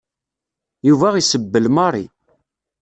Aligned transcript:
Yuba 0.87 1.07
isebbel 1.21 1.65
Mary. 1.75 2.05